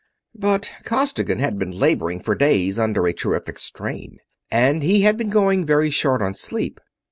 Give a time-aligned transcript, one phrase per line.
[0.33, 4.17] But Costigan had been laboring for days under a terrific strain,
[4.49, 6.79] and had been going very short on sleep.